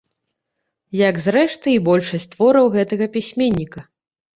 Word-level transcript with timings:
Як, 1.01 1.21
зрэшты, 1.27 1.67
і 1.75 1.85
большасць 1.91 2.29
твораў 2.35 2.65
гэтага 2.81 3.15
пісьменніка. 3.19 3.91